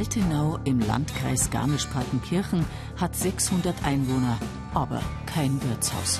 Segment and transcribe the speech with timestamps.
[0.00, 2.64] Altenau im Landkreis Garmisch-Partenkirchen
[2.98, 4.38] hat 600 Einwohner,
[4.72, 6.18] aber kein Wirtshaus.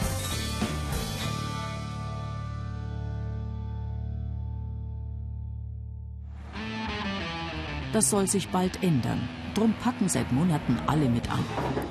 [7.94, 9.26] Das soll sich bald ändern.
[9.54, 11.42] Drum packen seit Monaten alle mit an.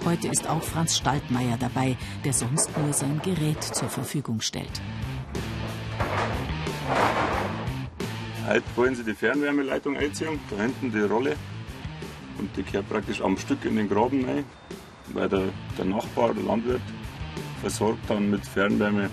[0.05, 4.79] Heute ist auch Franz Staltmeier dabei, der sonst nur sein Gerät zur Verfügung stellt.
[8.47, 11.35] Heute wollen sie die Fernwärmeleitung einziehen, da hinten die Rolle.
[12.39, 14.45] Und die kehrt praktisch am Stück in den Graben rein,
[15.13, 16.81] weil der, der Nachbar, der Landwirt,
[17.61, 19.09] versorgt dann mit Fernwärme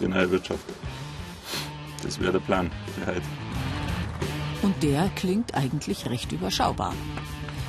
[0.00, 0.64] die neue Wirtschaft.
[2.02, 3.22] Das wäre der Plan für heute.
[4.62, 6.94] Und der klingt eigentlich recht überschaubar.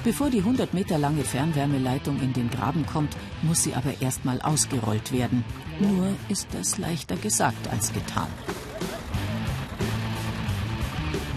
[0.03, 5.11] Bevor die 100 Meter lange Fernwärmeleitung in den Graben kommt, muss sie aber erstmal ausgerollt
[5.11, 5.43] werden.
[5.79, 8.27] Nur ist das leichter gesagt als getan.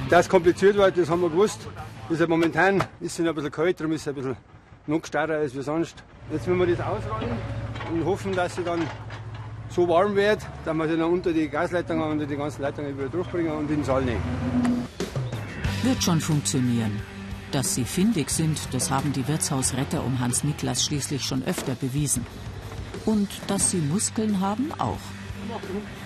[0.08, 1.60] Dass es kompliziert wird, das haben wir gewusst.
[2.10, 4.36] Ist ja momentan ist es ein bisschen kalt, darum ist es ein bisschen
[4.88, 6.02] noch starrer als wir sonst.
[6.32, 7.30] Jetzt müssen wir das ausrollen
[7.92, 8.80] und hoffen, dass sie dann
[9.68, 13.08] so warm wird, dass wir sie dann unter die Gasleitungen und die ganzen Leitungen wieder
[13.08, 14.22] durchbringen und in den Saal nehmen.
[15.84, 17.00] Wird schon funktionieren.
[17.52, 22.26] Dass sie findig sind, das haben die Wirtshausretter um Hans Niklas schließlich schon öfter bewiesen.
[23.06, 24.98] Und dass sie Muskeln haben, auch.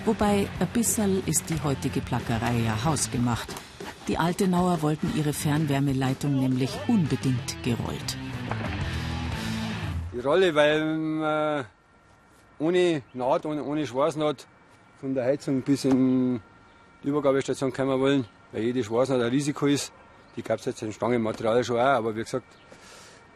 [0.05, 3.49] Wobei, ein bisschen ist die heutige Plackerei ja hausgemacht.
[4.07, 8.19] Die Altenauer wollten ihre Fernwärmeleitung nämlich unbedingt gerollt.
[10.13, 11.65] Die Rolle, weil wir
[12.59, 14.47] ohne Naht, ohne, ohne Schwarznaht
[15.01, 16.41] von der Heizung bis in
[17.03, 19.91] die Übergabestation kommen wollen, weil jede Schwarznaht ein Risiko ist.
[20.37, 22.47] Die gab es jetzt in Stangenmaterial schon auch, aber wie gesagt,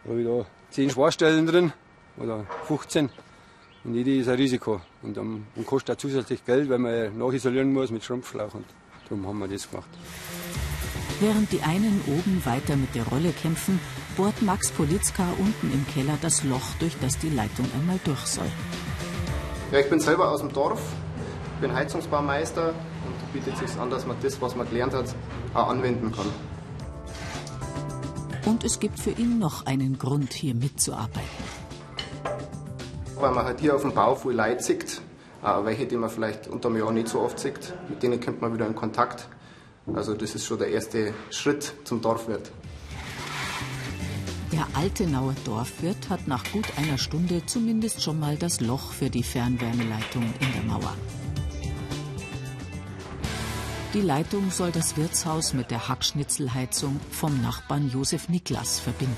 [0.04, 1.72] da habe ich da 10 Schwarzstellen drin
[2.18, 3.08] oder 15
[3.84, 7.72] und jede ist ein Risiko und, um, und kostet auch zusätzlich Geld, weil man nachisolieren
[7.72, 8.66] muss mit Schrumpfschlauch und
[9.08, 9.88] darum haben wir das gemacht.
[11.20, 13.80] Während die einen oben weiter mit der Rolle kämpfen,
[14.16, 18.46] bohrt Max Politzka unten im Keller das Loch, durch das die Leitung einmal durch soll.
[19.72, 20.80] Ja, ich bin selber aus dem Dorf,
[21.60, 25.12] bin Heizungsbaumeister und bietet sich an, dass man das, was man gelernt hat,
[25.54, 26.26] auch anwenden kann.
[28.46, 31.28] Und es gibt für ihn noch einen Grund, hier mitzuarbeiten.
[33.16, 35.02] Weil man halt hier auf dem Bau viel Leute sieht,
[35.42, 38.40] äh, welche, die man vielleicht unter dem Jahr nicht so oft sieht, mit denen kommt
[38.40, 39.28] man wieder in Kontakt.
[39.94, 42.50] Also das ist schon der erste Schritt zum Dorfwirt.
[44.52, 49.22] Der Altenauer Dorfwirt hat nach gut einer Stunde zumindest schon mal das Loch für die
[49.22, 50.94] Fernwärmeleitung in der Mauer.
[53.94, 59.16] Die Leitung soll das Wirtshaus mit der Hackschnitzelheizung vom Nachbarn Josef Niklas verbinden.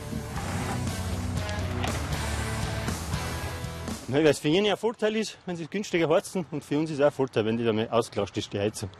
[4.08, 6.96] Weil es für ihn ein Vorteil ist, wenn sie günstiger heizen und für uns ist
[6.96, 8.90] es auch ein Vorteil, wenn die damit ausgelastet ist, die Heizung.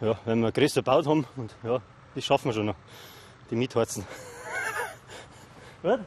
[0.00, 1.80] Ja, wenn wir größer gebaut haben und ja,
[2.14, 2.76] das schaffen wir schon noch,
[3.50, 4.04] die mitheizen.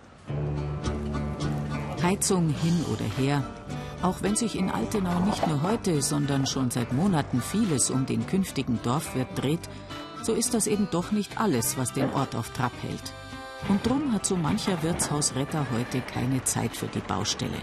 [2.03, 3.43] Heizung hin oder her.
[4.01, 8.27] Auch wenn sich in Altenau nicht nur heute, sondern schon seit Monaten vieles um den
[8.27, 9.67] künftigen Dorfwirt dreht,
[10.21, 13.13] so ist das eben doch nicht alles, was den Ort auf Trab hält.
[13.69, 17.57] Und drum hat so mancher Wirtshausretter heute keine Zeit für die Baustelle.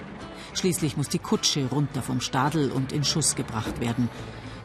[0.55, 4.09] Schließlich muss die Kutsche runter vom Stadel und in Schuss gebracht werden.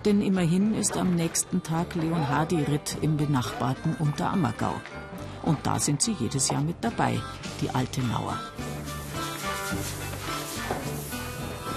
[0.06, 4.74] Denn immerhin ist am nächsten Tag Leonhardi-Ritt im benachbarten Unterammergau.
[5.44, 7.20] Und da sind sie jedes Jahr mit dabei,
[7.62, 8.40] die Altenauer.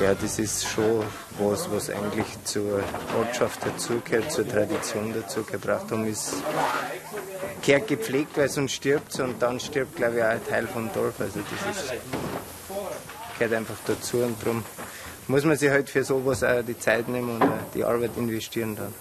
[0.00, 1.04] Ja, das ist schon
[1.38, 2.80] was, was eigentlich zur
[3.18, 6.34] Ortschaft dazugehört, zur Tradition dazu gebracht haben, ist
[7.62, 11.20] gehört gepflegt, weil sonst stirbt und dann stirbt, glaube ich, auch ein Teil vom Dorf.
[11.20, 11.92] Also das ist,
[13.38, 14.64] gehört einfach dazu und darum
[15.28, 18.94] muss man sich halt für sowas auch die Zeit nehmen und die Arbeit investieren dann.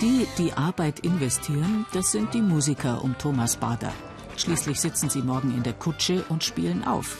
[0.00, 3.92] Die, die Arbeit investieren, das sind die Musiker um Thomas Bader.
[4.36, 7.16] Schließlich sitzen sie morgen in der Kutsche und spielen auf.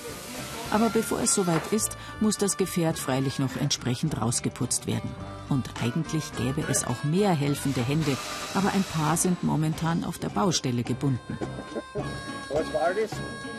[0.70, 5.10] Aber bevor es soweit ist, muss das Gefährt freilich noch entsprechend rausgeputzt werden.
[5.48, 8.16] Und eigentlich gäbe es auch mehr helfende Hände,
[8.54, 11.38] aber ein paar sind momentan auf der Baustelle gebunden.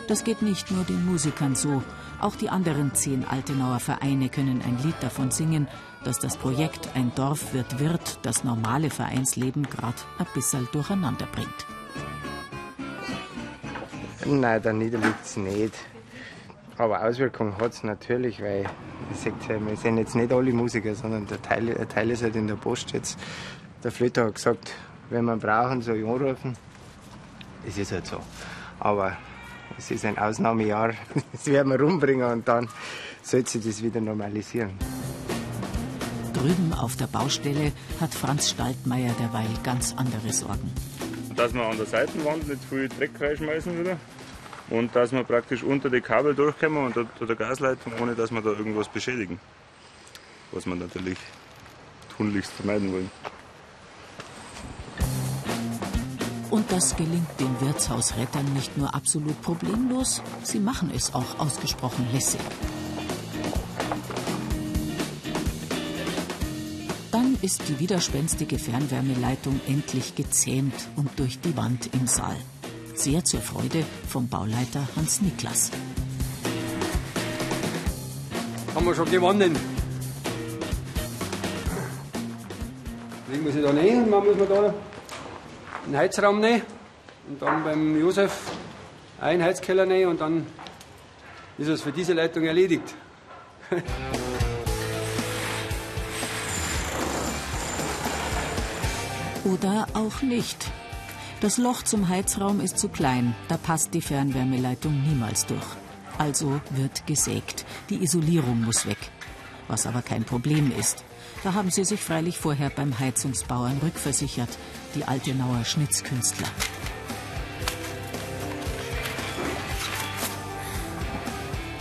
[0.07, 1.83] Das geht nicht nur den Musikern so.
[2.19, 5.67] Auch die anderen zehn Altenauer Vereine können ein Lied davon singen,
[6.03, 11.65] dass das Projekt Ein Dorf wird Wirt das normale Vereinsleben gerade ein bisschen durcheinander bringt.
[14.25, 15.73] Nein, da niederliegt es nicht.
[16.77, 18.65] Aber Auswirkungen hat es natürlich, weil
[19.09, 22.55] wir sind jetzt nicht alle Musiker, sondern der Teil, der Teil ist halt in der
[22.55, 23.17] Post jetzt.
[23.83, 24.73] Der Flöter hat gesagt,
[25.09, 26.57] wenn wir brauchen, soll ich anrufen.
[27.65, 28.17] Es ist halt so.
[28.79, 29.15] Aber
[29.77, 30.93] es ist ein Ausnahmejahr.
[31.31, 32.67] Das werden wir rumbringen und dann
[33.21, 34.71] sollte sich das wieder normalisieren.
[36.33, 37.71] Drüben auf der Baustelle
[38.01, 40.73] hat Franz Staltmeier derweil ganz andere Sorgen.
[41.35, 43.97] Dass wir an der Seitenwand nicht viel Dreck reinschmeißen wieder
[44.69, 48.41] und dass wir praktisch unter die Kabel durchkommen und unter der Gasleitung, ohne dass wir
[48.41, 49.39] da irgendwas beschädigen.
[50.51, 51.17] Was wir natürlich
[52.17, 53.11] tunlichst vermeiden wollen.
[56.49, 62.39] Und das gelingt den Wirtshausrettern nicht nur absolut problemlos, sie machen es auch ausgesprochen lässig.
[67.11, 72.37] Dann ist die widerspenstige Fernwärmeleitung endlich gezähmt und durch die Wand im Saal.
[72.95, 75.69] Sehr zur Freude vom Bauleiter Hans Niklas.
[78.73, 79.55] Haben wir schon gewonnen.
[83.29, 84.73] Legen wir sie da rein und dann muss man da
[85.85, 86.61] einen Heizraum nehmen
[87.27, 88.51] und dann beim Josef
[89.19, 90.47] einen Heizkeller nehmen und dann
[91.57, 92.95] ist es für diese Leitung erledigt.
[99.43, 100.71] Oder auch nicht.
[101.41, 105.65] Das Loch zum Heizraum ist zu klein, da passt die Fernwärmeleitung niemals durch.
[106.17, 107.65] Also wird gesägt.
[107.89, 108.97] Die Isolierung muss weg.
[109.67, 111.03] Was aber kein Problem ist.
[111.43, 114.49] Da haben sie sich freilich vorher beim Heizungsbauern rückversichert,
[114.95, 116.47] die Altenauer Schnitzkünstler.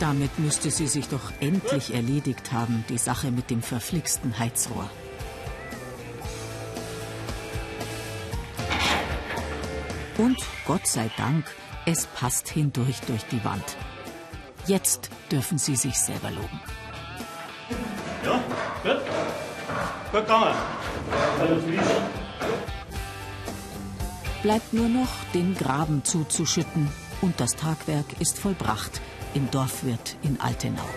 [0.01, 4.91] Damit müsste sie sich doch endlich erledigt haben, die Sache mit dem verflixten Heizrohr.
[10.19, 11.45] Und Gott sei Dank,
[11.87, 13.65] es passt hindurch durch die Wand.
[14.67, 16.61] Jetzt dürfen sie sich selber loben.
[18.25, 18.41] Ja,
[18.83, 19.01] gut.
[20.13, 20.55] Gut gegangen.
[24.43, 26.91] Bleibt nur noch, den Graben zuzuschütten
[27.21, 29.01] und das Tagwerk ist vollbracht
[29.35, 30.89] im Dorfwirt in Altenau.